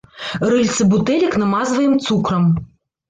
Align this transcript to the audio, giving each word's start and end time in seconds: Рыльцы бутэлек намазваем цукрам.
Рыльцы 0.53 0.87
бутэлек 0.93 1.37
намазваем 1.43 1.93
цукрам. 2.07 2.43